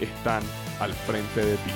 [0.00, 0.42] están
[0.80, 1.70] al frente de ti.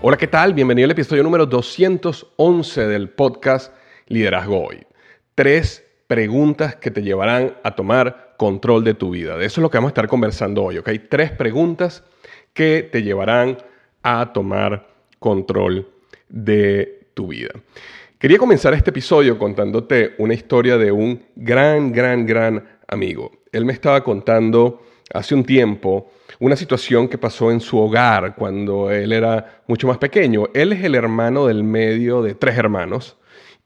[0.00, 0.54] Hola, ¿qué tal?
[0.54, 3.74] Bienvenido al episodio número 211 del podcast
[4.06, 4.86] Liderazgo Hoy.
[5.34, 9.36] Tres preguntas que te llevarán a tomar control de tu vida.
[9.36, 10.88] De eso es lo que vamos a estar conversando hoy, ¿ok?
[11.10, 12.04] Tres preguntas
[12.54, 13.58] que te llevarán
[14.02, 15.88] a tomar control
[16.28, 17.50] de tu vida.
[18.18, 23.32] Quería comenzar este episodio contándote una historia de un gran, gran, gran amigo.
[23.52, 28.90] Él me estaba contando hace un tiempo una situación que pasó en su hogar cuando
[28.92, 30.44] él era mucho más pequeño.
[30.54, 33.16] Él es el hermano del medio de tres hermanos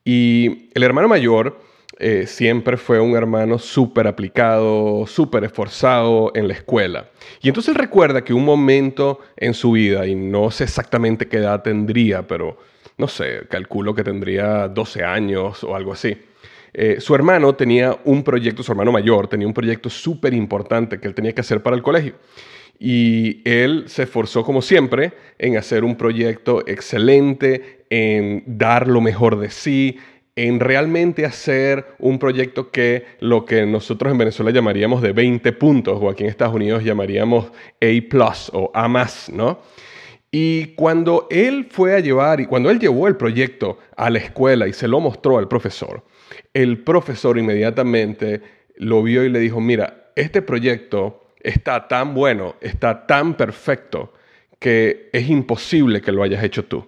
[0.05, 1.61] y el hermano mayor
[2.05, 7.09] eh, siempre fue un hermano súper aplicado, súper esforzado en la escuela.
[7.41, 11.63] Y entonces recuerda que un momento en su vida, y no sé exactamente qué edad
[11.63, 12.59] tendría, pero
[12.99, 16.19] no sé, calculo que tendría 12 años o algo así.
[16.75, 21.07] Eh, su hermano tenía un proyecto, su hermano mayor tenía un proyecto súper importante que
[21.07, 22.15] él tenía que hacer para el colegio.
[22.81, 29.39] Y él se esforzó como siempre en hacer un proyecto excelente, en dar lo mejor
[29.39, 29.99] de sí,
[30.35, 35.99] en realmente hacer un proyecto que lo que nosotros en Venezuela llamaríamos de 20 puntos
[36.01, 39.61] o aquí en Estados Unidos llamaríamos A o A ¿no?
[40.31, 44.67] Y cuando él fue a llevar y cuando él llevó el proyecto a la escuela
[44.67, 46.03] y se lo mostró al profesor,
[46.55, 48.41] el profesor inmediatamente
[48.77, 54.15] lo vio y le dijo, mira, este proyecto está tan bueno, está tan perfecto,
[54.59, 56.87] que es imposible que lo hayas hecho tú.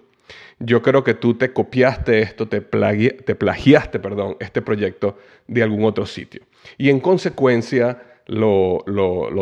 [0.59, 5.17] Yo creo que tú te copiaste esto, te, te plagiaste, perdón, este proyecto
[5.47, 6.41] de algún otro sitio.
[6.77, 8.83] Y en consecuencia lo,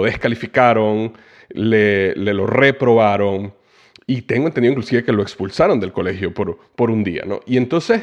[0.04, 1.14] descalificaron,
[1.50, 3.54] le, lo reprobaron
[4.08, 7.24] y tengo entendido inclusive que lo expulsaron del colegio por, por un día.
[7.26, 7.42] ¿no?
[7.46, 8.02] Y entonces,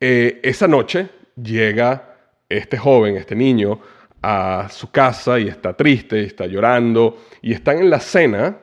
[0.00, 1.08] eh, esa noche
[1.42, 2.16] llega
[2.48, 3.80] este joven, este niño,
[4.22, 8.58] a su casa y está triste, y está llorando, y están en la cena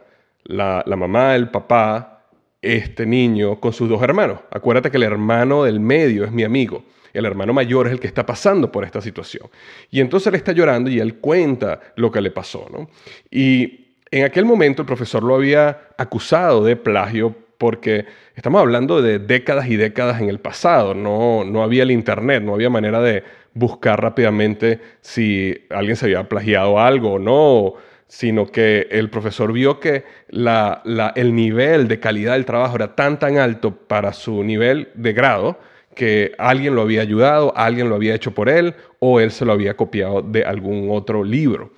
[0.46, 2.21] la mamá, el papá,
[2.61, 4.39] este niño con sus dos hermanos.
[4.51, 6.83] Acuérdate que el hermano del medio es mi amigo.
[7.13, 9.49] El hermano mayor es el que está pasando por esta situación.
[9.89, 12.67] Y entonces él está llorando y él cuenta lo que le pasó.
[12.72, 12.89] ¿no?
[13.29, 18.05] Y en aquel momento el profesor lo había acusado de plagio porque
[18.35, 22.55] estamos hablando de décadas y décadas en el pasado, no, no había el Internet, no
[22.55, 23.23] había manera de
[23.53, 27.75] buscar rápidamente si alguien se había plagiado algo o no,
[28.11, 30.83] sino que el profesor vio que la,
[31.16, 35.58] el nivel de calidad del trabajo era tan tan alto para su nivel de grado
[35.96, 39.53] que alguien lo había ayudado, alguien lo había hecho por él o él se lo
[39.53, 41.72] había copiado de algún otro libro.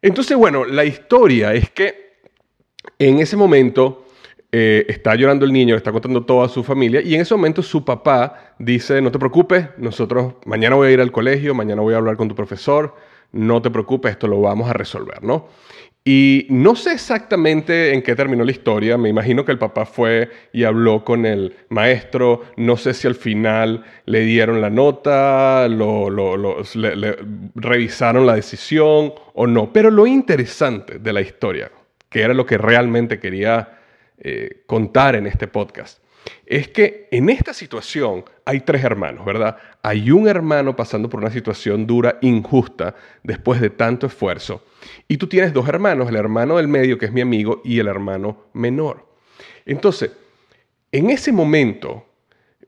[0.00, 2.14] Entonces, bueno, la historia es que
[2.98, 4.06] en ese momento
[4.50, 7.62] eh, está llorando el niño, está contando todo a su familia y en ese momento
[7.62, 11.92] su papá dice, no te preocupes, nosotros mañana voy a ir al colegio, mañana voy
[11.92, 12.94] a hablar con tu profesor,
[13.32, 15.48] no te preocupes, esto lo vamos a resolver, ¿no?
[16.10, 20.30] Y no sé exactamente en qué terminó la historia, me imagino que el papá fue
[20.54, 26.08] y habló con el maestro, no sé si al final le dieron la nota, lo,
[27.56, 31.70] revisaron la decisión o no, pero lo interesante de la historia,
[32.08, 33.80] que era lo que realmente quería
[34.16, 36.02] eh, contar en este podcast.
[36.46, 39.58] Es que en esta situación hay tres hermanos, ¿verdad?
[39.88, 44.62] Hay un hermano pasando por una situación dura, injusta, después de tanto esfuerzo.
[45.08, 47.86] Y tú tienes dos hermanos, el hermano del medio, que es mi amigo, y el
[47.86, 49.06] hermano menor.
[49.64, 50.10] Entonces,
[50.92, 52.04] en ese momento,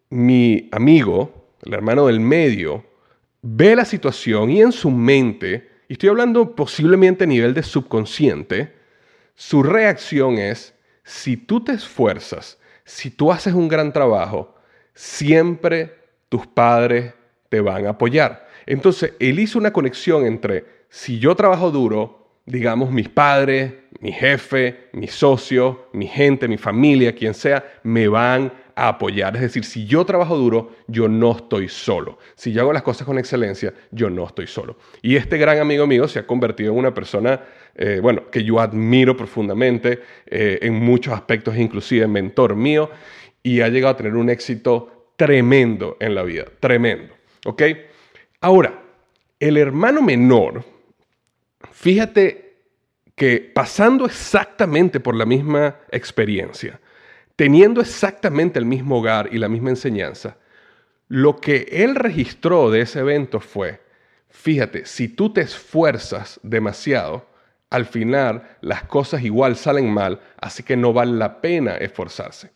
[0.09, 2.87] mi amigo, el hermano del medio,
[3.43, 8.73] ve la situación y en su mente, y estoy hablando posiblemente a nivel de subconsciente,
[9.35, 10.75] su reacción es,
[11.05, 14.55] si tú te esfuerzas, si tú haces un gran trabajo,
[14.95, 16.00] siempre
[16.31, 17.13] tus padres
[17.51, 18.49] te van a apoyar.
[18.65, 24.89] Entonces, él hizo una conexión entre si yo trabajo duro, digamos, mis padres, mi jefe,
[24.93, 29.35] mi socio, mi gente, mi familia, quien sea, me van a apoyar.
[29.35, 32.19] Es decir, si yo trabajo duro, yo no estoy solo.
[32.37, 34.77] Si yo hago las cosas con excelencia, yo no estoy solo.
[35.03, 37.41] Y este gran amigo mío se ha convertido en una persona,
[37.75, 42.89] eh, bueno, que yo admiro profundamente eh, en muchos aspectos, inclusive mentor mío,
[43.43, 47.15] y ha llegado a tener un éxito tremendo en la vida, tremendo.
[47.45, 47.63] ¿Ok?
[48.41, 48.83] Ahora,
[49.39, 50.65] el hermano menor,
[51.73, 52.57] Fíjate
[53.15, 56.81] que pasando exactamente por la misma experiencia,
[57.37, 60.37] teniendo exactamente el mismo hogar y la misma enseñanza,
[61.09, 63.81] lo que él registró de ese evento fue,
[64.29, 67.27] fíjate, si tú te esfuerzas demasiado,
[67.69, 72.51] al final las cosas igual salen mal, así que no vale la pena esforzarse.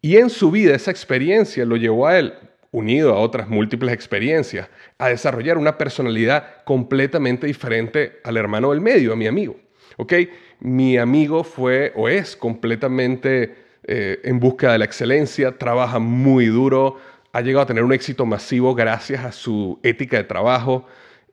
[0.00, 2.34] Y en su vida esa experiencia lo llevó a él
[2.76, 9.14] unido a otras múltiples experiencias, a desarrollar una personalidad completamente diferente al hermano del medio,
[9.14, 9.56] a mi amigo.
[9.96, 10.12] ¿Ok?
[10.60, 13.54] Mi amigo fue o es completamente
[13.84, 16.98] eh, en busca de la excelencia, trabaja muy duro,
[17.32, 20.86] ha llegado a tener un éxito masivo gracias a su ética de trabajo.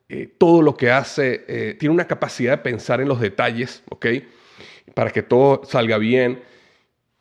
[0.08, 4.06] Eh, todo lo que hace, eh, tiene una capacidad de pensar en los detalles, ¿ok?
[4.94, 6.42] Para que todo salga bien.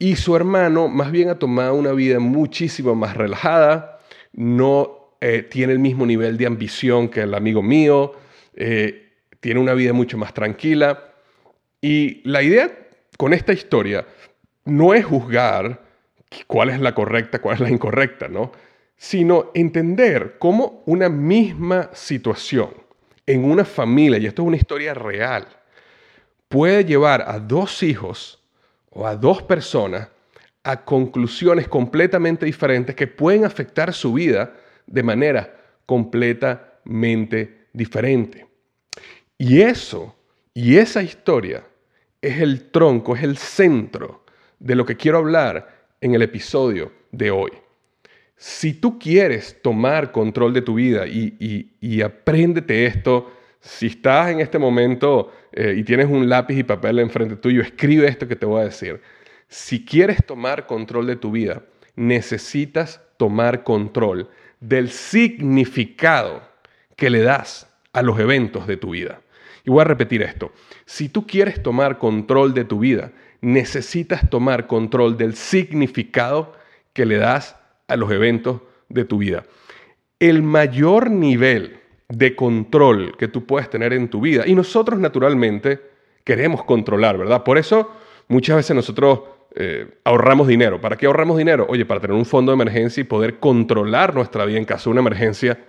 [0.03, 4.01] Y su hermano más bien ha tomado una vida muchísimo más relajada,
[4.33, 8.11] no eh, tiene el mismo nivel de ambición que el amigo mío,
[8.53, 11.01] eh, tiene una vida mucho más tranquila.
[11.79, 12.69] Y la idea
[13.17, 14.05] con esta historia
[14.65, 15.81] no es juzgar
[16.47, 18.51] cuál es la correcta, cuál es la incorrecta, ¿no?
[18.97, 22.71] Sino entender cómo una misma situación
[23.25, 25.47] en una familia, y esto es una historia real,
[26.49, 28.42] puede llevar a dos hijos
[28.93, 30.09] o a dos personas
[30.63, 34.53] a conclusiones completamente diferentes que pueden afectar su vida
[34.87, 35.53] de manera
[35.85, 38.47] completamente diferente.
[39.37, 40.15] Y eso,
[40.53, 41.65] y esa historia,
[42.21, 44.23] es el tronco, es el centro
[44.59, 47.51] de lo que quiero hablar en el episodio de hoy.
[48.37, 53.31] Si tú quieres tomar control de tu vida y, y, apréndete esto,
[53.63, 58.07] si estás en este momento eh, y tienes un lápiz y papel enfrente tuyo, escribe
[58.07, 59.01] esto que te voy a decir.
[59.47, 61.63] Si quieres tomar control de tu vida,
[61.95, 64.29] necesitas tomar control
[64.59, 66.41] del significado
[66.97, 69.21] que le das a los eventos de tu vida.
[69.63, 70.51] Y voy a repetir esto.
[70.85, 76.53] Si tú quieres tomar control de tu vida, necesitas tomar control del significado
[76.91, 77.55] que le das
[77.87, 79.45] a los eventos de tu vida.
[80.19, 85.79] El mayor nivel de control que tú puedes tener en tu vida, y nosotros naturalmente
[86.23, 87.43] queremos controlar, ¿verdad?
[87.43, 87.91] Por eso
[88.27, 89.21] muchas veces nosotros
[89.55, 90.81] eh, ahorramos dinero.
[90.81, 91.65] ¿Para qué ahorramos dinero?
[91.69, 94.91] Oye, para tener un fondo de emergencia y poder controlar nuestra vida en caso de
[94.91, 95.59] una emergencia,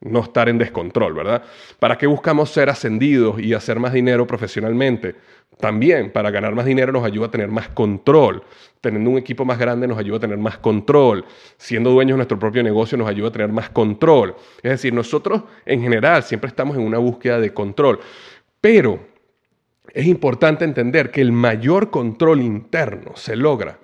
[0.00, 1.42] no estar en descontrol, ¿verdad?
[1.78, 5.14] ¿Para qué buscamos ser ascendidos y hacer más dinero profesionalmente?
[5.58, 8.42] También para ganar más dinero nos ayuda a tener más control.
[8.82, 11.24] Teniendo un equipo más grande nos ayuda a tener más control.
[11.56, 14.34] Siendo dueños de nuestro propio negocio nos ayuda a tener más control.
[14.62, 18.00] Es decir, nosotros en general siempre estamos en una búsqueda de control.
[18.60, 18.98] Pero
[19.94, 23.78] es importante entender que el mayor control interno se logra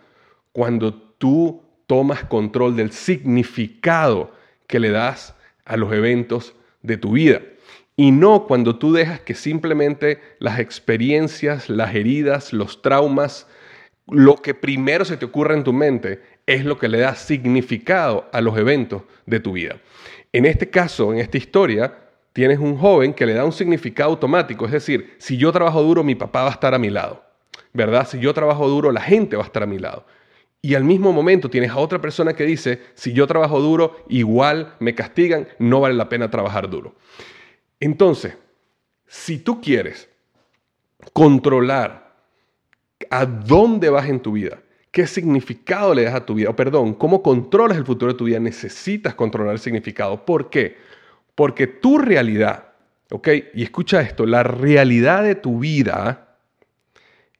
[0.52, 4.32] cuando tú tomas control del significado
[4.66, 7.40] que le das a los eventos de tu vida.
[7.96, 13.46] Y no cuando tú dejas que simplemente las experiencias, las heridas, los traumas,
[14.10, 18.28] lo que primero se te ocurre en tu mente es lo que le da significado
[18.32, 19.76] a los eventos de tu vida.
[20.32, 21.94] En este caso, en esta historia,
[22.32, 26.04] tienes un joven que le da un significado automático, es decir, si yo trabajo duro,
[26.04, 27.22] mi papá va a estar a mi lado,
[27.72, 28.06] ¿verdad?
[28.08, 30.06] Si yo trabajo duro, la gente va a estar a mi lado.
[30.60, 34.74] Y al mismo momento tienes a otra persona que dice, si yo trabajo duro, igual
[34.80, 36.96] me castigan, no vale la pena trabajar duro.
[37.78, 38.36] Entonces,
[39.06, 40.08] si tú quieres
[41.12, 42.07] controlar
[43.10, 44.58] a dónde vas en tu vida,
[44.90, 48.24] qué significado le das a tu vida, o perdón, cómo controlas el futuro de tu
[48.24, 50.24] vida, necesitas controlar el significado.
[50.24, 50.76] ¿Por qué?
[51.34, 52.64] Porque tu realidad,
[53.10, 53.28] ¿ok?
[53.54, 56.36] Y escucha esto, la realidad de tu vida,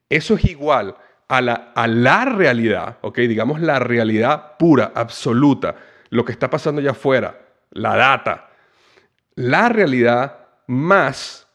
[0.08, 0.96] eso es igual
[1.26, 3.18] a la, a la realidad, ¿ok?
[3.18, 5.74] Digamos la realidad pura, absoluta,
[6.10, 7.38] lo que está pasando allá afuera,
[7.70, 8.50] la data,
[9.34, 11.46] la realidad más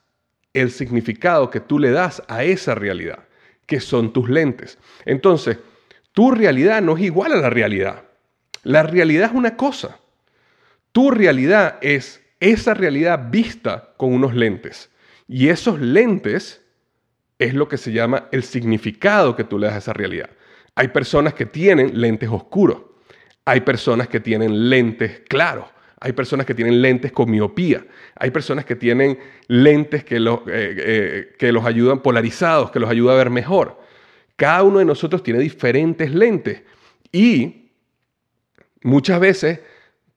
[0.53, 3.22] el significado que tú le das a esa realidad,
[3.65, 4.77] que son tus lentes.
[5.05, 5.57] Entonces,
[6.11, 8.03] tu realidad no es igual a la realidad.
[8.63, 9.99] La realidad es una cosa.
[10.91, 14.91] Tu realidad es esa realidad vista con unos lentes.
[15.27, 16.61] Y esos lentes
[17.39, 20.29] es lo que se llama el significado que tú le das a esa realidad.
[20.75, 22.81] Hay personas que tienen lentes oscuros.
[23.45, 25.65] Hay personas que tienen lentes claros.
[26.03, 27.85] Hay personas que tienen lentes con miopía.
[28.15, 29.17] Hay personas que tienen
[29.47, 33.79] lentes que los, eh, eh, que los ayudan polarizados, que los ayuda a ver mejor.
[34.35, 36.61] Cada uno de nosotros tiene diferentes lentes
[37.09, 37.69] y
[38.81, 39.61] muchas veces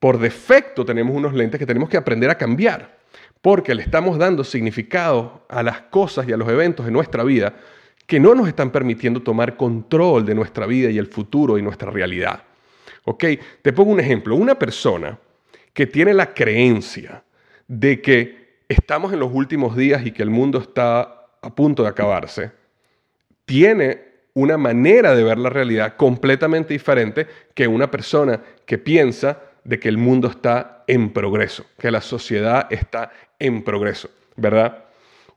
[0.00, 2.98] por defecto tenemos unos lentes que tenemos que aprender a cambiar
[3.40, 7.54] porque le estamos dando significado a las cosas y a los eventos de nuestra vida
[8.08, 11.92] que no nos están permitiendo tomar control de nuestra vida y el futuro y nuestra
[11.92, 12.42] realidad.
[13.04, 13.24] ¿Ok?
[13.62, 14.34] Te pongo un ejemplo.
[14.34, 15.16] Una persona
[15.76, 17.22] que tiene la creencia
[17.68, 21.90] de que estamos en los últimos días y que el mundo está a punto de
[21.90, 22.50] acabarse,
[23.44, 24.00] tiene
[24.32, 29.90] una manera de ver la realidad completamente diferente que una persona que piensa de que
[29.90, 34.82] el mundo está en progreso, que la sociedad está en progreso, ¿verdad?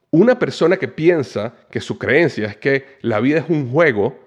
[0.10, 4.18] Una persona que piensa que su creencia es que la vida es un juego,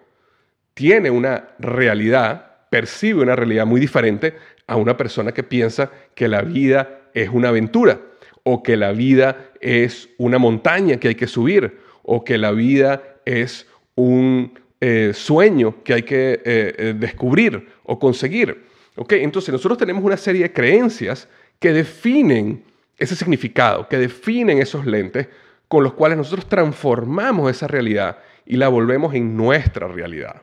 [0.75, 6.43] tiene una realidad, percibe una realidad muy diferente a una persona que piensa que la
[6.43, 8.01] vida es una aventura
[8.43, 13.03] o que la vida es una montaña que hay que subir o que la vida
[13.25, 18.65] es un eh, sueño que hay que eh, eh, descubrir o conseguir.
[18.97, 21.29] Entonces nosotros tenemos una serie de creencias
[21.59, 22.65] que definen
[22.99, 25.29] ese significado, que definen esos lentes
[25.69, 30.43] con los cuales nosotros transformamos esa realidad y la volvemos en nuestra realidad.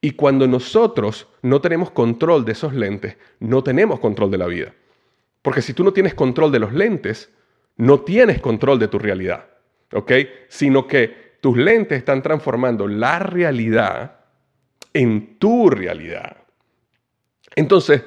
[0.00, 4.74] Y cuando nosotros no tenemos control de esos lentes, no tenemos control de la vida.
[5.42, 7.32] Porque si tú no tienes control de los lentes,
[7.76, 9.46] no tienes control de tu realidad.
[9.92, 10.12] ¿Ok?
[10.48, 14.20] Sino que tus lentes están transformando la realidad
[14.92, 16.38] en tu realidad.
[17.54, 18.02] Entonces,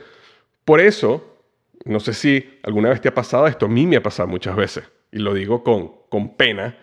[0.65, 1.37] por eso,
[1.85, 4.55] no sé si alguna vez te ha pasado esto, a mí me ha pasado muchas
[4.55, 6.77] veces, y lo digo con, con pena,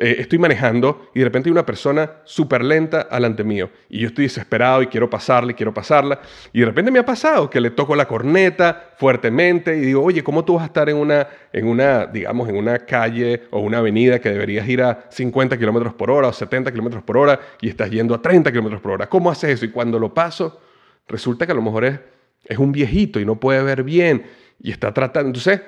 [0.00, 4.06] eh, estoy manejando y de repente hay una persona súper lenta alante mío y yo
[4.06, 6.20] estoy desesperado y quiero pasarle, quiero pasarla
[6.52, 10.22] y de repente me ha pasado que le toco la corneta fuertemente y digo, oye,
[10.22, 13.78] ¿cómo tú vas a estar en una, en una digamos, en una calle o una
[13.78, 17.68] avenida que deberías ir a 50 kilómetros por hora o 70 kilómetros por hora y
[17.68, 19.08] estás yendo a 30 kilómetros por hora?
[19.08, 19.64] ¿Cómo haces eso?
[19.64, 20.60] Y cuando lo paso,
[21.08, 21.98] resulta que a lo mejor es,
[22.44, 24.26] es un viejito y no puede ver bien
[24.62, 25.30] y está tratando.
[25.30, 25.60] Entonces,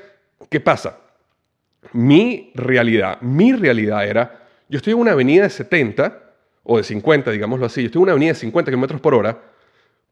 [0.49, 0.99] ¿qué pasa?
[1.93, 6.23] Mi realidad, mi realidad era, yo estoy en una avenida de 70
[6.63, 9.41] o de 50, digámoslo así, yo estoy en una avenida de 50 kilómetros por hora,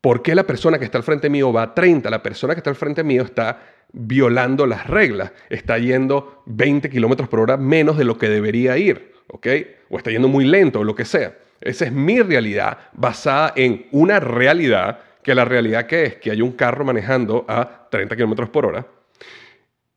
[0.01, 2.11] ¿por qué la persona que está al frente mío va a 30?
[2.11, 3.61] La persona que está al frente mío está
[3.93, 9.13] violando las reglas, está yendo 20 kilómetros por hora menos de lo que debería ir,
[9.29, 9.47] ¿ok?
[9.91, 11.37] O está yendo muy lento o lo que sea.
[11.61, 16.41] Esa es mi realidad basada en una realidad, que la realidad que es que hay
[16.41, 18.87] un carro manejando a 30 kilómetros por hora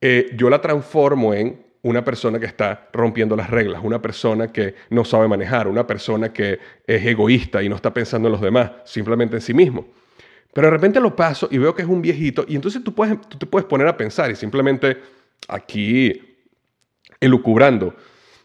[0.04, 4.74] eh, yo la transformo en una persona que está rompiendo las reglas, una persona que
[4.90, 8.72] no sabe manejar, una persona que es egoísta y no está pensando en los demás,
[8.84, 9.86] simplemente en sí mismo.
[10.52, 13.20] Pero de repente lo paso y veo que es un viejito y entonces tú, puedes,
[13.28, 14.98] tú te puedes poner a pensar y simplemente
[15.46, 16.36] aquí
[17.20, 17.94] elucubrando.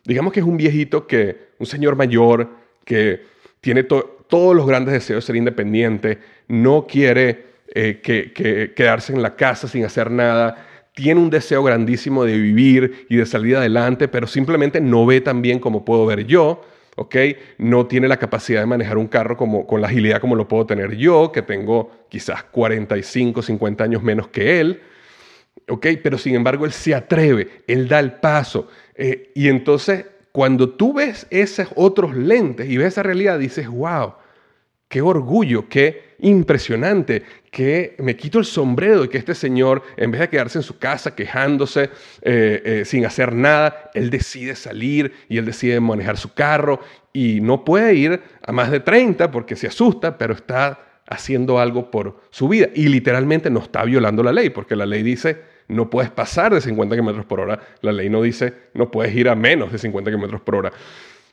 [0.05, 2.51] Digamos que es un viejito que, un señor mayor
[2.85, 3.25] que
[3.61, 8.31] tiene todos los grandes deseos de ser independiente, no quiere eh, que
[8.75, 10.66] quedarse en la casa sin hacer nada,
[10.97, 15.43] tiene un deseo grandísimo de vivir y de salir adelante, pero simplemente no ve tan
[15.43, 16.63] bien como puedo ver yo,
[16.95, 17.15] ¿ok?
[17.59, 20.65] No tiene la capacidad de manejar un carro como, con la agilidad como lo puedo
[20.65, 24.81] tener yo, que tengo quizás 45, 50 años menos que él,
[25.69, 25.85] ¿ok?
[26.01, 28.67] Pero sin embargo él se atreve, él da el paso.
[28.95, 34.15] Eh, y entonces cuando tú ves esos otros lentes y ves esa realidad, dices, wow,
[34.87, 40.21] qué orgullo, qué impresionante, que me quito el sombrero de que este señor, en vez
[40.21, 41.89] de quedarse en su casa quejándose
[42.21, 46.79] eh, eh, sin hacer nada, él decide salir y él decide manejar su carro
[47.13, 51.89] y no puede ir a más de 30 porque se asusta, pero está haciendo algo
[51.89, 55.89] por su vida y literalmente no está violando la ley porque la ley dice no
[55.89, 59.35] puedes pasar de 50 kilómetros por hora, la ley no dice no puedes ir a
[59.35, 60.71] menos de 50 kilómetros por hora.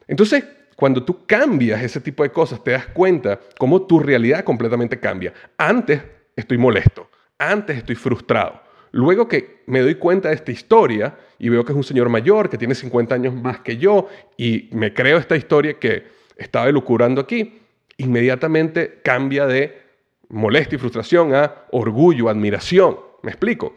[0.06, 0.44] Entonces,
[0.76, 5.32] cuando tú cambias ese tipo de cosas, te das cuenta cómo tu realidad completamente cambia.
[5.56, 6.02] Antes
[6.36, 8.60] estoy molesto, antes estoy frustrado.
[8.90, 12.48] Luego que me doy cuenta de esta historia y veo que es un señor mayor,
[12.48, 17.20] que tiene 50 años más que yo, y me creo esta historia que estaba elucurando
[17.20, 17.60] aquí,
[17.96, 19.82] inmediatamente cambia de
[20.28, 22.98] molestia y frustración a orgullo, admiración.
[23.22, 23.74] ¿Me explico?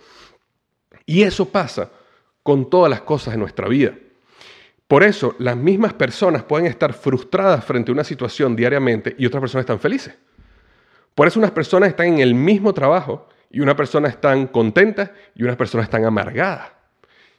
[1.05, 1.91] Y eso pasa
[2.43, 3.93] con todas las cosas de nuestra vida.
[4.87, 9.41] Por eso, las mismas personas pueden estar frustradas frente a una situación diariamente y otras
[9.41, 10.15] personas están felices.
[11.13, 15.43] Por eso unas personas están en el mismo trabajo y una persona están contentas y
[15.43, 16.69] unas personas están amargadas.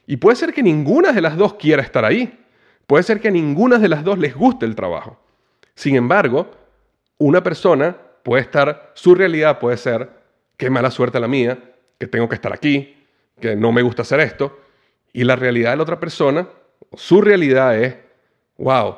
[0.05, 2.45] Y puede ser que ninguna de las dos quiera estar ahí.
[2.85, 5.19] Puede ser que a ninguna de las dos les guste el trabajo.
[5.75, 6.51] Sin embargo,
[7.17, 10.09] una persona puede estar, su realidad puede ser,
[10.57, 11.57] qué mala suerte la mía,
[11.97, 12.95] que tengo que estar aquí,
[13.39, 14.59] que no me gusta hacer esto.
[15.13, 16.47] Y la realidad de la otra persona
[16.93, 17.95] su realidad es,
[18.57, 18.95] wow,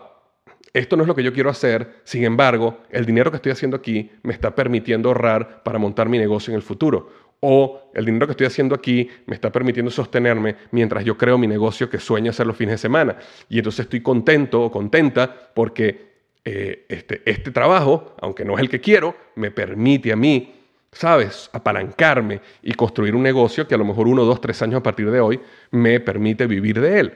[0.73, 3.75] esto no es lo que yo quiero hacer, sin embargo, el dinero que estoy haciendo
[3.75, 7.09] aquí me está permitiendo ahorrar para montar mi negocio en el futuro.
[7.41, 11.47] O el dinero que estoy haciendo aquí me está permitiendo sostenerme mientras yo creo mi
[11.47, 13.17] negocio que sueño hacer los fines de semana.
[13.49, 16.11] Y entonces estoy contento o contenta porque
[16.45, 20.53] eh, este, este trabajo, aunque no es el que quiero, me permite a mí,
[20.91, 24.83] ¿sabes?, apalancarme y construir un negocio que a lo mejor uno, dos, tres años a
[24.83, 27.13] partir de hoy me permite vivir de él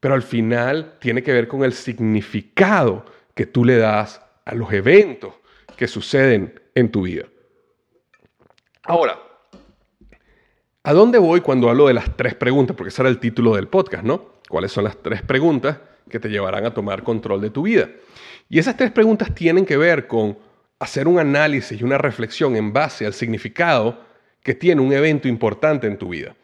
[0.00, 3.04] pero al final tiene que ver con el significado
[3.34, 5.34] que tú le das a los eventos
[5.76, 7.26] que suceden en tu vida.
[8.82, 9.18] Ahora,
[10.82, 12.76] ¿a dónde voy cuando hablo de las tres preguntas?
[12.76, 14.40] Porque ese era el título del podcast, ¿no?
[14.48, 15.78] ¿Cuáles son las tres preguntas
[16.08, 17.88] que te llevarán a tomar control de tu vida?
[18.48, 20.36] Y esas tres preguntas tienen que ver con
[20.78, 24.00] hacer un análisis y una reflexión en base al significado
[24.42, 26.34] que tiene un evento importante en tu vida.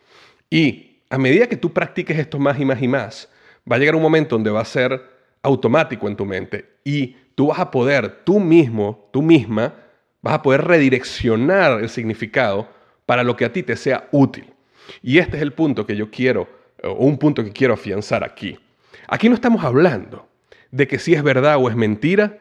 [0.50, 3.28] Y a medida que tú practiques esto más y más y más,
[3.70, 5.02] va a llegar un momento donde va a ser
[5.42, 9.74] automático en tu mente y tú vas a poder, tú mismo, tú misma,
[10.22, 12.68] vas a poder redireccionar el significado
[13.06, 14.52] para lo que a ti te sea útil.
[15.02, 16.48] Y este es el punto que yo quiero,
[16.82, 18.58] o un punto que quiero afianzar aquí.
[19.08, 20.28] Aquí no estamos hablando
[20.70, 22.38] de que si es verdad o es mentira,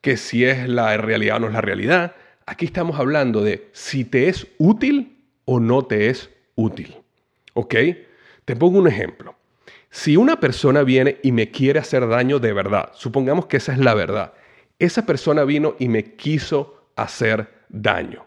[0.00, 2.14] que si es la realidad o no es la realidad.
[2.46, 6.96] Aquí estamos hablando de si te es útil o no te es útil.
[7.54, 7.74] ¿Ok?
[8.44, 9.35] Te pongo un ejemplo.
[9.96, 13.78] Si una persona viene y me quiere hacer daño de verdad, supongamos que esa es
[13.78, 14.34] la verdad,
[14.78, 18.26] esa persona vino y me quiso hacer daño.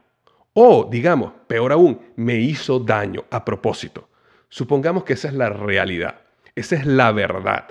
[0.54, 4.10] O, digamos, peor aún, me hizo daño a propósito.
[4.50, 6.22] Supongamos que esa es la realidad,
[6.56, 7.68] esa es la verdad.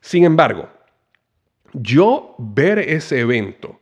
[0.00, 0.68] Sin embargo,
[1.72, 3.80] yo ver ese evento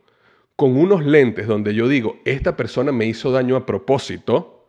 [0.55, 4.67] con unos lentes donde yo digo, esta persona me hizo daño a propósito,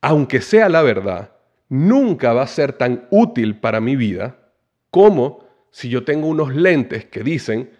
[0.00, 1.35] aunque sea la verdad,
[1.68, 4.38] nunca va a ser tan útil para mi vida
[4.90, 7.70] como si yo tengo unos lentes que dicen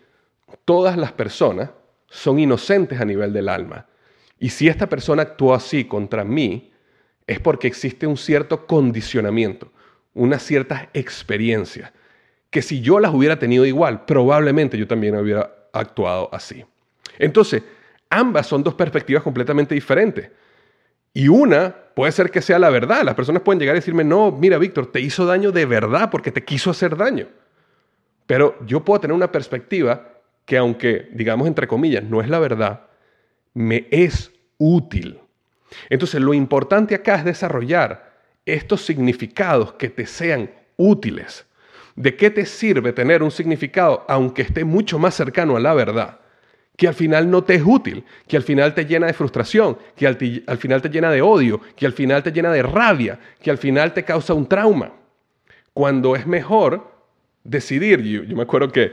[0.65, 1.71] todas las personas
[2.09, 3.87] son inocentes a nivel del alma.
[4.39, 6.73] Y si esta persona actuó así contra mí,
[7.27, 9.73] es porque existe un cierto condicionamiento,
[10.15, 11.93] unas ciertas experiencias,
[12.51, 16.65] que si yo las hubiera tenido igual, probablemente yo también hubiera actuado así.
[17.19, 17.63] Entonces,
[18.11, 20.31] ambas son dos perspectivas completamente diferentes.
[21.13, 23.05] Y una puede ser que sea la verdad.
[23.05, 26.31] Las personas pueden llegar y decirme, no, mira, Víctor, te hizo daño de verdad porque
[26.31, 27.27] te quiso hacer daño.
[28.27, 32.83] Pero yo puedo tener una perspectiva que aunque, digamos, entre comillas, no es la verdad,
[33.55, 35.21] me es útil.
[35.89, 38.13] Entonces, lo importante acá es desarrollar
[38.45, 41.47] estos significados que te sean útiles.
[41.95, 46.21] ¿De qué te sirve tener un significado aunque esté mucho más cercano a la verdad?
[46.77, 50.07] Que al final no te es útil, que al final te llena de frustración, que
[50.07, 53.59] al, final te llena de odio, que al final te llena de rabia, que al
[53.59, 54.93] final te causa un trauma.
[55.73, 56.91] Cuando es mejor
[57.43, 58.93] decidir, yo, me acuerdo que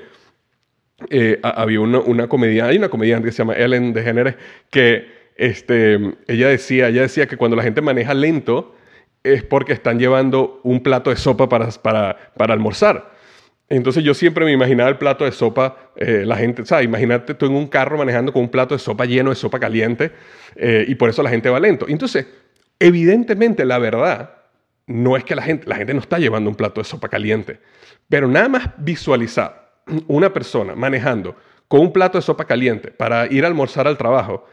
[1.10, 2.28] eh, había una, una
[2.66, 4.36] hay una comediante que se llama Ellen DeGeneres,
[4.70, 5.96] que este,
[6.28, 8.76] ella, decía, ella decía que cuando la gente maneja lento
[9.24, 13.13] es porque están llevando un plato de sopa para, para, para almorzar.
[13.78, 16.86] Entonces yo siempre me imaginaba el plato de sopa, eh, la gente, ¿sabes?
[16.86, 20.12] Imagínate tú en un carro manejando con un plato de sopa lleno de sopa caliente
[20.56, 21.88] eh, y por eso la gente va lento.
[21.88, 22.28] Entonces,
[22.80, 24.36] evidentemente la verdad
[24.86, 27.60] no es que la gente, la gente no está llevando un plato de sopa caliente,
[28.08, 29.72] pero nada más visualizar
[30.08, 31.36] una persona manejando
[31.68, 34.46] con un plato de sopa caliente para ir a almorzar al trabajo,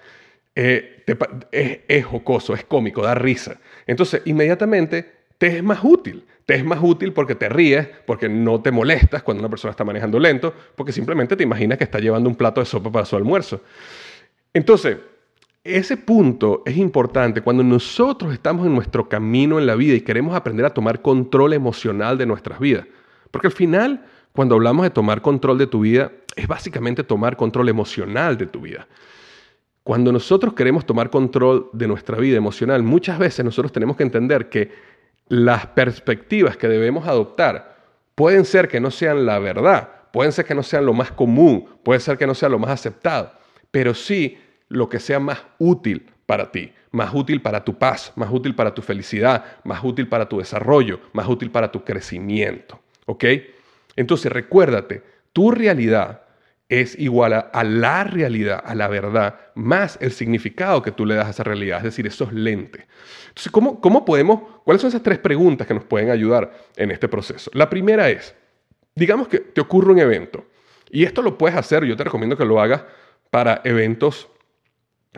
[0.55, 1.05] eh,
[1.53, 3.59] es, es jocoso, es cómico, da risa.
[3.87, 6.23] Entonces, inmediatamente te es más útil.
[6.45, 9.85] Te es más útil porque te ríes, porque no te molestas cuando una persona está
[9.85, 13.17] manejando lento, porque simplemente te imaginas que está llevando un plato de sopa para su
[13.17, 13.63] almuerzo.
[14.53, 14.99] Entonces,
[15.65, 20.37] ese punto es importante cuando nosotros estamos en nuestro camino en la vida y queremos
[20.37, 22.87] aprender a tomar control emocional de nuestras vidas.
[23.31, 27.71] Porque al final, cuando hablamos de tomar control de tu vida, es básicamente tomar control
[27.71, 28.87] emocional de tu vida.
[29.83, 34.51] Cuando nosotros queremos tomar control de nuestra vida emocional, muchas veces nosotros tenemos que entender
[34.51, 34.90] que
[35.31, 37.77] las perspectivas que debemos adoptar
[38.17, 41.67] pueden ser que no sean la verdad, pueden ser que no sean lo más común,
[41.85, 43.33] puede ser que no sea lo más aceptado,
[43.71, 44.39] pero sí
[44.69, 48.75] lo que sea más útil para ti, más útil para tu paz, más útil para
[48.75, 52.81] tu felicidad, más útil para tu desarrollo, más útil para tu crecimiento.
[53.07, 53.25] ¿Ok?
[53.95, 56.23] Entonces recuérdate, tu realidad
[56.71, 61.27] es igual a, la realidad, a la verdad, más el significado que tú le das
[61.27, 62.87] a esa realidad, es decir, esos lentes.
[63.29, 67.09] Entonces, ¿cómo, ¿cómo podemos, cuáles son esas tres preguntas que nos pueden ayudar en este
[67.09, 67.51] proceso?
[67.55, 68.37] La primera es,
[68.95, 70.47] digamos que te ocurre un evento,
[70.91, 72.85] y esto lo puedes hacer, yo te recomiendo que lo hagas
[73.31, 74.29] para eventos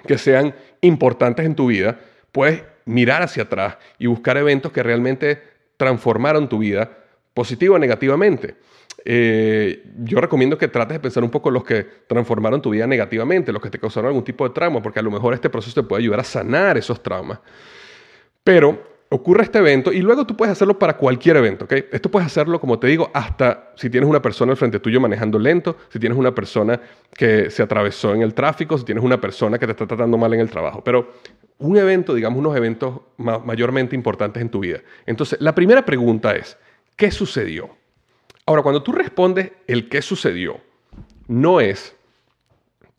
[0.07, 2.01] que sean importantes en tu vida,
[2.33, 5.43] puedes mirar hacia atrás y buscar eventos que realmente
[5.77, 6.91] transformaron tu vida
[7.35, 8.57] positivo o negativamente.
[9.05, 13.53] Eh, yo recomiendo que trates de pensar un poco los que transformaron tu vida negativamente,
[13.53, 15.87] los que te causaron algún tipo de trauma, porque a lo mejor este proceso te
[15.87, 17.41] puede ayudar a sanar esos traumas.
[18.45, 21.73] Pero ocurre este evento y luego tú puedes hacerlo para cualquier evento, ¿ok?
[21.93, 25.38] Esto puedes hacerlo, como te digo, hasta si tienes una persona al frente tuyo manejando
[25.38, 26.81] lento, si tienes una persona
[27.15, 30.33] que se atravesó en el tráfico, si tienes una persona que te está tratando mal
[30.33, 30.83] en el trabajo.
[30.83, 31.12] Pero
[31.59, 34.81] un evento, digamos, unos eventos mayormente importantes en tu vida.
[35.05, 36.57] Entonces, la primera pregunta es,
[36.97, 37.82] ¿qué sucedió?
[38.46, 40.61] Ahora, cuando tú respondes el qué sucedió,
[41.28, 41.96] no es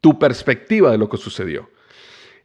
[0.02, 1.70] tu perspectiva de lo que sucedió.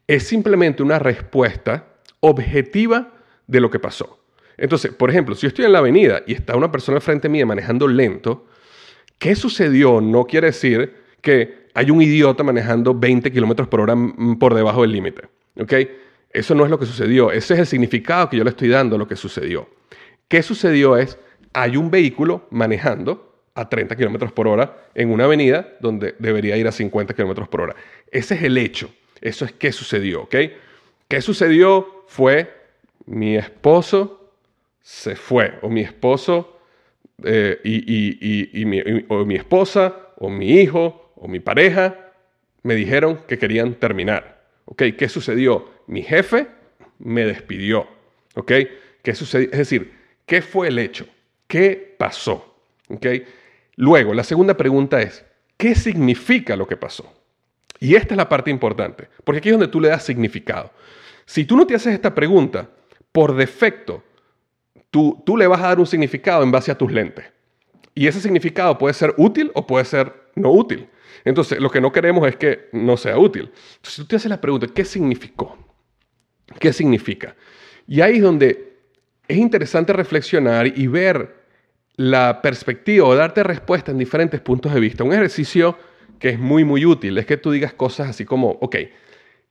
[0.07, 1.87] Es simplemente una respuesta
[2.21, 3.13] objetiva
[3.47, 4.19] de lo que pasó.
[4.57, 7.47] Entonces, por ejemplo, si yo estoy en la avenida y está una persona frente mía
[7.47, 8.47] manejando lento,
[9.19, 10.01] ¿qué sucedió?
[10.01, 13.95] No quiere decir que hay un idiota manejando 20 kilómetros por hora
[14.39, 15.29] por debajo del límite.
[16.31, 17.31] Eso no es lo que sucedió.
[17.31, 19.69] Ese es el significado que yo le estoy dando a lo que sucedió.
[20.27, 20.97] ¿Qué sucedió?
[20.97, 21.19] Es,
[21.53, 26.69] hay un vehículo manejando a 30 kilómetros por hora en una avenida donde debería ir
[26.69, 27.77] a 50 kilómetros por hora.
[28.11, 28.91] Ese es el hecho.
[29.21, 30.37] Eso es qué sucedió, ¿ok?
[31.09, 32.05] ¿Qué sucedió?
[32.07, 32.55] Fue
[33.07, 34.19] mi esposo
[34.89, 36.61] se fue, o mi esposo
[37.23, 42.13] eh, y, mi, o mi esposa, o mi hijo, o mi pareja,
[42.63, 44.47] me dijeron que querían terminar.
[44.65, 44.85] ¿Ok?
[44.97, 45.69] ¿Qué sucedió?
[45.89, 46.47] Mi jefe
[46.99, 47.87] me despidió.
[48.35, 48.53] ¿Ok?
[49.03, 49.51] ¿Qué sucedió?
[49.53, 49.93] Es decir,
[50.25, 51.07] ¿qué fue el hecho?
[51.49, 52.55] ¿Qué pasó?
[52.89, 53.07] ¿Ok?
[53.75, 55.25] Luego, la segunda pregunta es,
[55.57, 57.13] ¿qué significa lo que pasó?
[57.81, 60.73] Y esta es la parte importante, porque aquí es donde tú le das significado.
[61.25, 62.69] Si tú no te haces esta pregunta,
[63.13, 64.05] por defecto,
[64.91, 67.27] tú, tú le vas a dar un significado en base a tus lentes.
[67.95, 70.89] Y ese significado puede ser útil o puede ser no útil.
[71.25, 73.51] Entonces, lo que no queremos es que no sea útil.
[73.53, 75.59] Entonces, si tú te haces la pregunta, ¿qué significó?
[76.61, 77.35] ¿Qué significa?
[77.87, 78.77] Y ahí es donde
[79.27, 81.38] es interesante reflexionar y ver
[81.99, 85.05] la perspectiva o darte respuesta en diferentes puntos de vista.
[85.05, 85.77] Un ejercicio
[86.19, 88.77] que es muy, muy útil es que tú digas cosas así como, ok,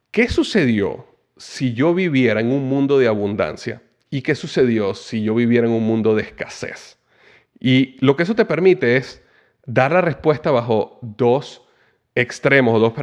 [0.10, 1.06] ¿qué sucedió
[1.38, 5.74] si yo viviera en un mundo de abundancia y qué sucedió si yo viviera en
[5.74, 6.98] un mundo de escasez.
[7.60, 9.24] Y lo que eso te permite es
[9.66, 11.64] dar la respuesta bajo dos
[12.16, 12.94] extremos o dos,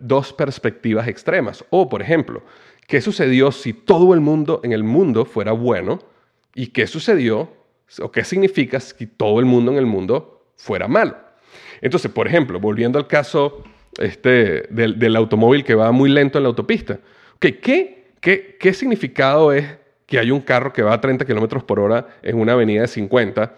[0.00, 1.64] dos perspectivas extremas.
[1.70, 2.42] O, por ejemplo,
[2.86, 6.00] ¿qué sucedió si todo el mundo en el mundo fuera bueno?
[6.54, 7.52] ¿Y qué sucedió
[8.00, 11.16] o qué significa si todo el mundo en el mundo fuera malo?
[11.80, 13.62] Entonces, por ejemplo, volviendo al caso
[13.98, 16.98] este, del, automóvil que va muy lento en la autopista.
[17.38, 17.58] ¿qué,
[18.20, 19.64] qué, significado es
[20.06, 22.88] que hay un carro que va a 30 kilómetros por hora en una avenida de
[22.88, 23.54] 50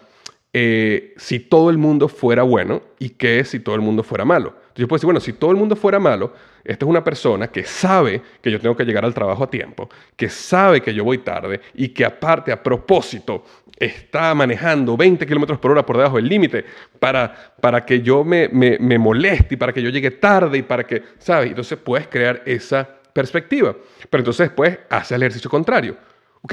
[0.53, 4.55] eh, si todo el mundo fuera bueno y qué si todo el mundo fuera malo?
[4.81, 7.63] Yo puedo decir, bueno, si todo el mundo fuera malo, esta es una persona que
[7.63, 11.19] sabe que yo tengo que llegar al trabajo a tiempo, que sabe que yo voy
[11.19, 13.45] tarde y que aparte, a propósito,
[13.77, 16.65] está manejando 20 kilómetros por hora por debajo del límite
[16.97, 20.83] para, para que yo me, me, moleste y para que yo llegue tarde y para
[20.83, 21.51] que, ¿sabes?
[21.51, 23.75] Entonces puedes crear esa perspectiva.
[24.09, 25.95] Pero entonces después hace el ejercicio contrario.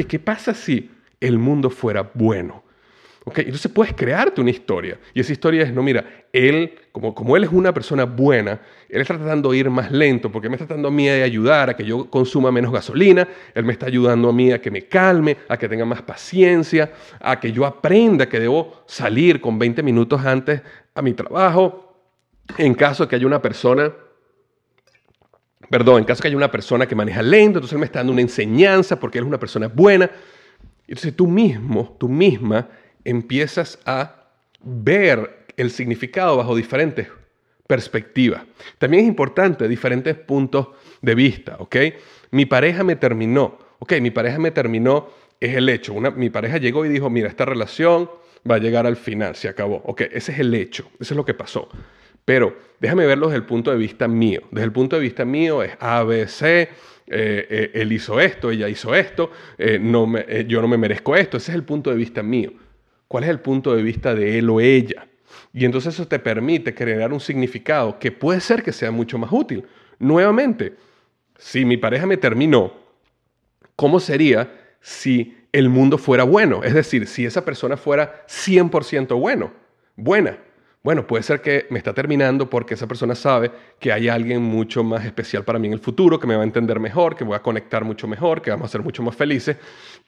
[0.06, 2.62] ¿qué pasa si el mundo fuera bueno?
[3.36, 4.98] Entonces puedes crearte una historia.
[5.14, 9.00] Y esa historia es, no, mira, él, como, como él es una persona buena, él
[9.00, 11.76] está tratando de ir más lento porque me está tratando a mí de ayudar a
[11.76, 15.36] que yo consuma menos gasolina, él me está ayudando a mí a que me calme,
[15.48, 20.24] a que tenga más paciencia, a que yo aprenda que debo salir con 20 minutos
[20.24, 20.62] antes
[20.94, 21.84] a mi trabajo.
[22.56, 23.92] En caso de que haya una persona
[25.70, 28.12] perdón, en caso que haya una persona que maneja lento, entonces él me está dando
[28.12, 30.10] una enseñanza porque él es una persona buena.
[30.86, 32.66] Entonces tú mismo, tú misma,
[33.04, 34.28] empiezas a
[34.60, 37.08] ver el significado bajo diferentes
[37.66, 38.42] perspectivas.
[38.78, 40.68] También es importante diferentes puntos
[41.02, 41.76] de vista, ¿ok?
[42.30, 43.94] Mi pareja me terminó, ¿ok?
[44.00, 45.08] Mi pareja me terminó
[45.40, 45.94] es el hecho.
[45.94, 48.10] Mi pareja llegó y dijo, mira, esta relación
[48.48, 49.82] va a llegar al final, se acabó.
[49.84, 51.68] Ok, ese es el hecho, eso es lo que pasó.
[52.24, 54.42] Pero déjame verlo desde el punto de vista mío.
[54.50, 56.68] Desde el punto de vista mío es A, B, C, eh,
[57.06, 59.80] eh, él hizo esto, ella hizo esto, eh,
[60.46, 61.36] yo no me merezco esto.
[61.38, 62.52] Ese es el punto de vista mío.
[63.08, 65.08] ¿Cuál es el punto de vista de él o ella?
[65.52, 69.30] Y entonces eso te permite crear un significado que puede ser que sea mucho más
[69.32, 69.64] útil.
[69.98, 70.76] Nuevamente,
[71.38, 72.72] si mi pareja me terminó,
[73.74, 76.62] ¿cómo sería si el mundo fuera bueno?
[76.62, 79.52] Es decir, si esa persona fuera 100% bueno,
[79.96, 80.38] buena.
[80.82, 84.84] Bueno, puede ser que me está terminando porque esa persona sabe que hay alguien mucho
[84.84, 87.34] más especial para mí en el futuro, que me va a entender mejor, que voy
[87.34, 89.56] a conectar mucho mejor, que vamos a ser mucho más felices.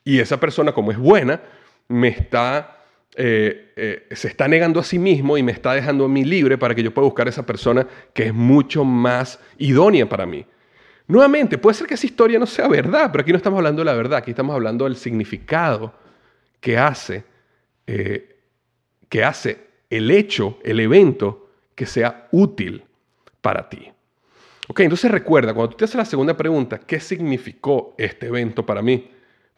[0.04, 1.42] Y esa persona, como es buena,
[1.88, 2.79] me está,
[3.16, 6.56] eh, eh, se está negando a sí mismo y me está dejando a mí libre
[6.56, 10.46] para que yo pueda buscar a esa persona que es mucho más idónea para mí.
[11.08, 13.86] Nuevamente, puede ser que esa historia no sea verdad, pero aquí no estamos hablando de
[13.86, 15.92] la verdad, aquí estamos hablando del significado
[16.60, 17.24] que hace,
[17.86, 18.36] eh,
[19.08, 19.58] que hace
[19.90, 22.84] el hecho, el evento que sea útil
[23.40, 23.90] para ti.
[24.68, 28.80] Ok, entonces recuerda, cuando tú te haces la segunda pregunta, ¿qué significó este evento para
[28.80, 29.10] mí?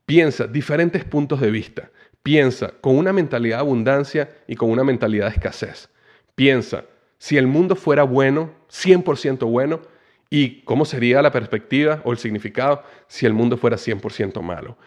[0.06, 1.90] Piensa diferentes puntos de vista.
[2.22, 5.88] Piensa con una mentalidad de abundancia y con una mentalidad de escasez.
[6.34, 6.84] Piensa,
[7.18, 9.80] si el mundo fuera bueno, 100% bueno,
[10.30, 14.78] y cómo sería la perspectiva o el significado si el mundo fuera 100% malo.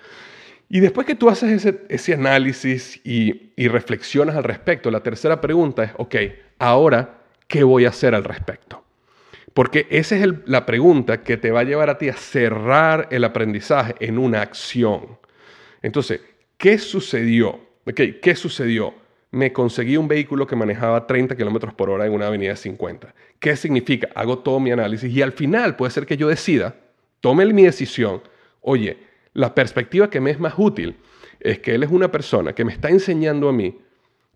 [0.67, 5.83] Y después que tú haces ese, análisis y, y, reflexionas al respecto, la tercera pregunta
[5.83, 6.15] es, ok,
[6.57, 8.83] ahora, ¿qué voy a hacer al respecto?
[9.53, 13.23] Porque esa es la pregunta que te va a llevar a ti a cerrar el
[13.23, 15.19] aprendizaje en una acción.
[15.83, 16.21] Entonces,
[16.57, 17.59] ¿qué sucedió?
[17.85, 18.93] Okay, ¿Qué sucedió?
[19.31, 23.13] Me conseguí un vehículo que manejaba 30 kilómetros por hora en una avenida de 50.
[23.39, 24.09] ¿Qué significa?
[24.15, 26.75] Hago todo mi análisis y al final puede ser que yo decida,
[27.19, 28.21] tome mi decisión,
[28.61, 28.97] oye,
[29.33, 30.95] la perspectiva que me es más útil
[31.39, 33.77] es que él es una persona que me está enseñando a mí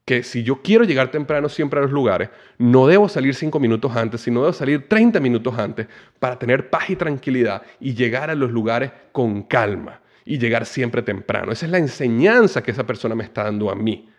[0.06, 3.96] que si yo quiero llegar temprano siempre a los lugares, no debo salir cinco minutos
[3.96, 8.36] antes, sino debo salir 30 minutos antes para tener paz y tranquilidad y llegar a
[8.36, 11.52] los lugares con calma y llegar siempre temprano.
[11.52, 14.10] Esa es la enseñanza que esa persona me está dando a mí.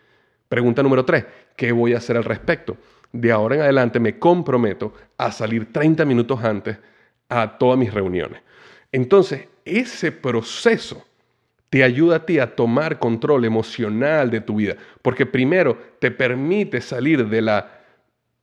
[0.48, 1.24] Pregunta número tres,
[1.56, 2.76] ¿qué voy a hacer al respecto?
[3.12, 6.76] De ahora en adelante me comprometo a salir 30 minutos antes
[7.28, 8.42] a todas mis reuniones.
[8.92, 11.04] Entonces, ese proceso
[11.70, 16.80] te ayuda a ti a tomar control emocional de tu vida, porque primero te permite
[16.80, 17.80] salir de la,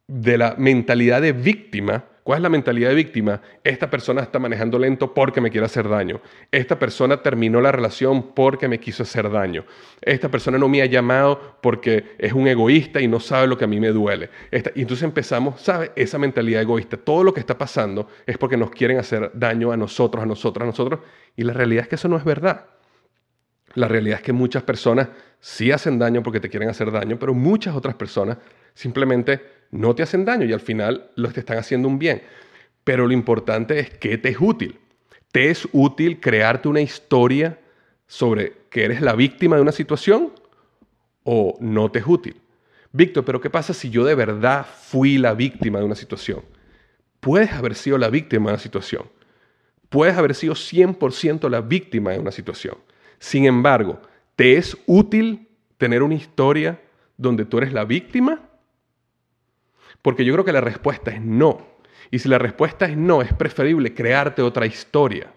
[0.08, 2.06] de la mentalidad de víctima.
[2.28, 3.42] ¿Cuál es la mentalidad de víctima?
[3.64, 6.20] Esta persona está manejando lento porque me quiere hacer daño.
[6.52, 9.64] Esta persona terminó la relación porque me quiso hacer daño.
[10.02, 13.64] Esta persona no me ha llamado porque es un egoísta y no sabe lo que
[13.64, 14.30] a mí me duele.
[14.52, 15.92] y entonces empezamos, ¿sabes?
[15.96, 16.98] Esa mentalidad egoísta.
[16.98, 20.64] Todo lo que está pasando es porque nos quieren hacer daño a nosotros, a nosotros,
[20.64, 21.00] a nosotros.
[21.38, 22.66] Y la realidad es que eso no es verdad.
[23.78, 25.10] La realidad es que muchas personas
[25.40, 28.40] sí hacen daño porque te quieren hacer daño, pero muchas otras personas
[28.74, 32.24] simplemente no te hacen daño y al final los te están haciendo un bien.
[32.84, 34.80] Pero lo importante es que te es útil.
[35.32, 37.60] ¿Te es útil crearte una historia
[38.08, 40.34] sobre que eres la víctima de una situación
[41.24, 42.42] o no te es útil?
[42.92, 46.42] Víctor, pero ¿qué pasa si yo de verdad fui la víctima de una situación?
[47.20, 49.04] Puedes haber sido la víctima de una situación.
[49.90, 52.78] Puedes haber sido 100% la víctima de una situación.
[53.20, 54.02] Sin embargo,
[54.36, 56.82] ¿te es útil tener una historia
[57.18, 58.42] donde tú eres la víctima?
[60.02, 61.66] Porque yo creo que la respuesta es no.
[62.12, 65.34] Y si la respuesta es no, es preferible crearte otra historia.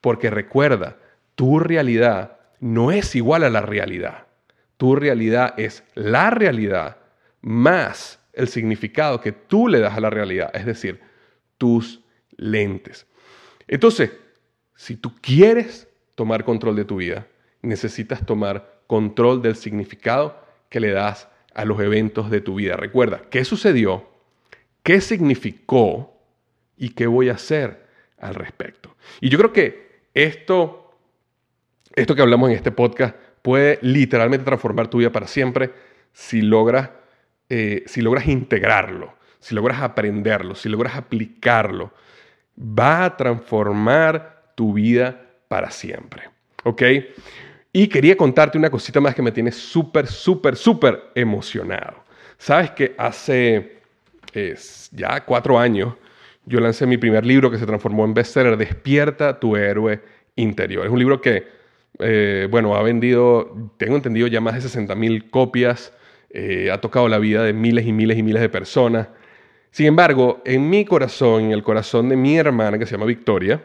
[0.00, 0.98] Porque recuerda,
[1.34, 4.26] tu realidad no es igual a la realidad.
[4.76, 6.98] Tu realidad es la realidad
[7.40, 11.00] más el significado que tú le das a la realidad, es decir,
[11.58, 12.02] tus
[12.36, 13.06] lentes.
[13.68, 14.10] Entonces,
[14.74, 17.26] si tú quieres tomar control de tu vida,
[17.62, 20.36] necesitas tomar control del significado
[20.68, 22.76] que le das a los eventos de tu vida.
[22.76, 24.08] Recuerda, ¿qué sucedió?
[24.82, 26.18] ¿Qué significó?
[26.76, 27.86] ¿Y qué voy a hacer
[28.18, 28.96] al respecto?
[29.20, 30.90] Y yo creo que esto,
[31.94, 35.72] esto que hablamos en este podcast puede literalmente transformar tu vida para siempre
[36.12, 36.90] si logras,
[37.48, 41.92] eh, si logras integrarlo, si logras aprenderlo, si logras aplicarlo.
[42.58, 45.21] Va a transformar tu vida
[45.52, 46.22] para siempre.
[46.64, 46.82] ¿Ok?
[47.74, 52.04] Y quería contarte una cosita más que me tiene súper, súper, súper emocionado.
[52.38, 53.82] Sabes que hace
[54.92, 55.92] ya cuatro años
[56.46, 60.00] yo lancé mi primer libro que se transformó en bestseller, Despierta tu héroe
[60.36, 60.86] interior.
[60.86, 61.46] Es un libro que,
[61.98, 65.92] eh, bueno, ha vendido, tengo entendido, ya más de 60 mil copias,
[66.30, 69.08] eh, ha tocado la vida de miles y miles y miles de personas.
[69.70, 73.62] Sin embargo, en mi corazón, en el corazón de mi hermana, que se llama Victoria,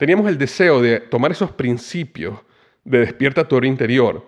[0.00, 2.38] teníamos el deseo de tomar esos principios
[2.84, 4.26] de despierta tu interior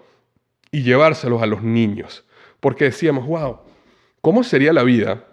[0.70, 2.26] y llevárselos a los niños.
[2.60, 3.60] Porque decíamos, wow,
[4.20, 5.24] ¿cómo sería la vida,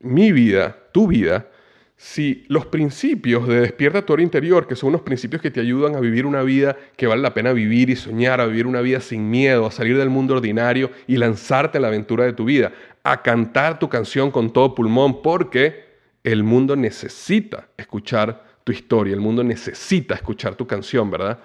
[0.00, 1.50] mi vida, tu vida,
[1.94, 5.94] si los principios de despierta tu hora interior, que son unos principios que te ayudan
[5.94, 9.00] a vivir una vida que vale la pena vivir y soñar, a vivir una vida
[9.00, 12.72] sin miedo, a salir del mundo ordinario y lanzarte a la aventura de tu vida,
[13.02, 15.84] a cantar tu canción con todo pulmón, porque
[16.24, 21.38] el mundo necesita escuchar tu historia, el mundo necesita escuchar tu canción, ¿verdad?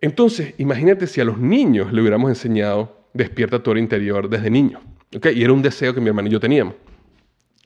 [0.00, 4.80] Entonces, imagínate si a los niños le hubiéramos enseñado despierta tu hora interior desde niño,
[5.14, 5.28] ¿ok?
[5.32, 6.74] Y era un deseo que mi hermano y yo teníamos.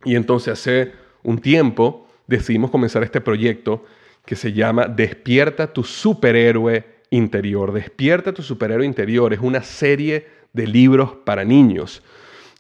[0.05, 3.87] Y entonces hace un tiempo decidimos comenzar este proyecto
[4.27, 7.73] que se llama Despierta tu superhéroe interior.
[7.73, 12.03] Despierta tu superhéroe interior es una serie de libros para niños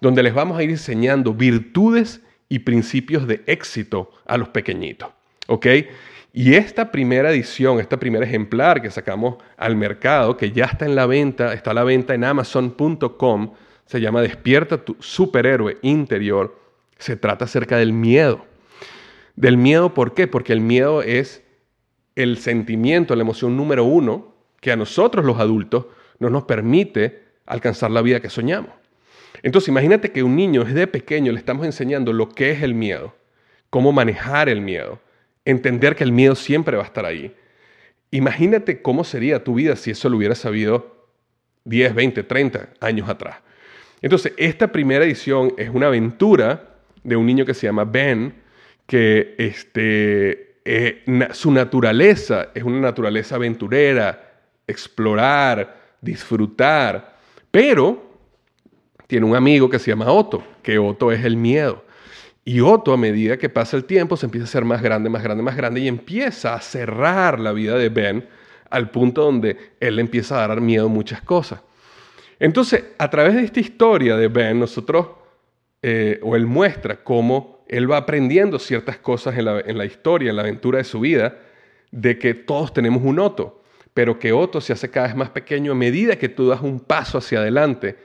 [0.01, 5.11] donde les vamos a ir enseñando virtudes y principios de éxito a los pequeñitos.
[5.51, 5.67] ¿Ok?
[6.33, 10.95] Y esta primera edición, este primer ejemplar que sacamos al mercado, que ya está en
[10.95, 16.57] la venta, está a la venta en amazon.com, se llama Despierta tu superhéroe interior,
[16.99, 18.45] se trata acerca del miedo.
[19.35, 20.29] Del miedo, ¿por qué?
[20.29, 21.43] Porque el miedo es
[22.15, 25.87] el sentimiento, la emoción número uno que a nosotros los adultos
[26.21, 28.71] no nos permite alcanzar la vida que soñamos.
[29.43, 33.17] Entonces imagínate que un niño desde pequeño le estamos enseñando lo que es el miedo,
[33.69, 35.01] cómo manejar el miedo,
[35.45, 37.35] entender que el miedo siempre va a estar ahí.
[38.11, 41.09] Imagínate cómo sería tu vida si eso lo hubieras sabido
[41.65, 43.39] 10, 20, 30 años atrás.
[44.03, 48.35] Entonces, esta primera edición es una aventura de un niño que se llama Ben,
[48.87, 57.17] que este, eh, su naturaleza es una naturaleza aventurera, explorar, disfrutar,
[57.51, 58.11] pero
[59.07, 61.85] tiene un amigo que se llama Otto, que Otto es el miedo.
[62.51, 65.23] Y Otto, a medida que pasa el tiempo, se empieza a ser más grande, más
[65.23, 68.29] grande, más grande y empieza a cerrar la vida de Ben
[68.71, 71.61] al punto donde él empieza a dar miedo a muchas cosas.
[72.41, 75.11] Entonces, a través de esta historia de Ben, nosotros,
[75.81, 80.43] eh, o él muestra cómo él va aprendiendo ciertas cosas en la, historia, en la
[80.43, 81.39] aventura de su vida,
[81.93, 83.63] de que todos tenemos un Otto,
[83.95, 86.81] pero que Otto se hace cada vez más pequeño a medida que tú das un
[86.81, 87.97] paso hacia adelante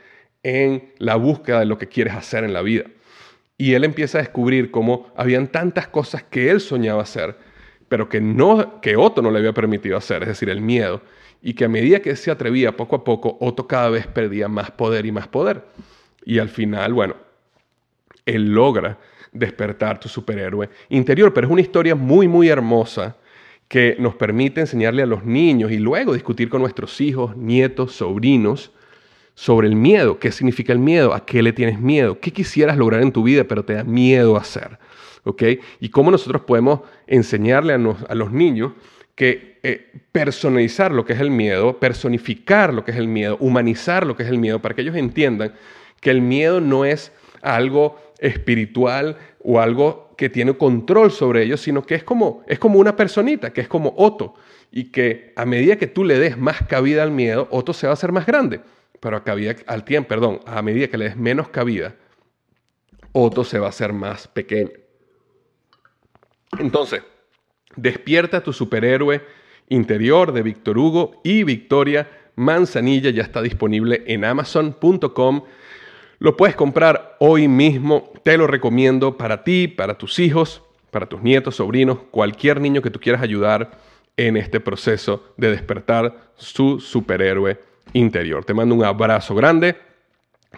[0.43, 2.85] en la búsqueda de lo que quieres hacer en la vida.
[3.57, 7.37] Y él empieza a descubrir cómo habían tantas cosas que él soñaba hacer,
[7.87, 11.01] pero que, no, que Otto no le había permitido hacer, es decir, el miedo.
[11.41, 14.71] Y que a medida que se atrevía poco a poco, Otto cada vez perdía más
[14.71, 15.63] poder y más poder.
[16.25, 17.15] Y al final, bueno,
[18.25, 18.97] él logra
[19.31, 21.33] despertar tu superhéroe interior.
[21.33, 23.15] Pero es una historia muy, muy hermosa
[23.67, 28.71] que nos permite enseñarle a los niños y luego discutir con nuestros hijos, nietos, sobrinos
[29.35, 30.17] sobre el miedo.
[30.17, 31.13] ¿Qué significa el miedo?
[31.13, 32.19] ¿A qué le tienes miedo?
[32.19, 34.79] ¿Qué quisieras lograr en tu vida pero te da miedo hacer?
[35.23, 35.43] ¿Ok?
[35.79, 38.73] Y cómo nosotros podemos enseñarle a, los niños
[39.13, 44.05] que eh, personalizar lo que es el miedo, personificar lo que es el miedo, humanizar
[44.05, 45.53] lo que es el miedo, para que ellos entiendan
[45.99, 51.85] que el miedo no es algo espiritual o algo que tiene control sobre ellos, sino
[51.85, 54.35] que es como, es como una personita, que es como Otto,
[54.71, 57.91] y que a medida que tú le des más cabida al miedo, Otto se va
[57.91, 58.61] a hacer más grande,
[59.05, 61.93] pero a cabida, al tiempo, perdón, a medida que le des menos cabida,
[63.11, 64.71] Otto se va a hacer más pequeño.
[66.57, 67.03] Entonces,
[67.75, 69.21] despierta tu superhéroe
[69.69, 75.43] interior de Víctor Hugo y Victoria Manzanilla ya está disponible en amazon.com
[76.17, 81.21] lo puedes comprar hoy mismo, te lo recomiendo para ti, para tus hijos, para tus
[81.21, 83.69] nietos, sobrinos, cualquier niño que tú quieras ayudar
[84.17, 88.45] en este proceso de despertar su superhéroe interior.
[88.45, 89.75] Te mando un abrazo grande,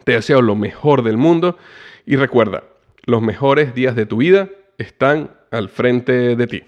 [0.03, 1.57] te deseo lo mejor del mundo
[2.05, 2.63] y recuerda,
[3.05, 6.63] los mejores días de tu vida están al frente de ti.